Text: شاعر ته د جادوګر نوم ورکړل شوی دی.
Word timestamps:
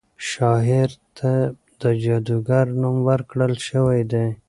شاعر 0.29 0.89
ته 1.17 1.31
د 1.81 1.83
جادوګر 2.03 2.65
نوم 2.81 2.97
ورکړل 3.09 3.53
شوی 3.67 4.01
دی. 4.11 4.27